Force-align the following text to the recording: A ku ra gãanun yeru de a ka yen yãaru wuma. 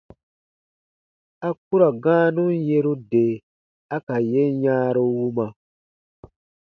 A 1.47 1.49
ku 1.63 1.73
ra 1.79 1.89
gãanun 2.03 2.53
yeru 2.67 2.93
de 3.11 3.25
a 3.95 3.97
ka 4.05 4.15
yen 4.31 4.51
yãaru 4.63 5.03
wuma. 5.17 5.45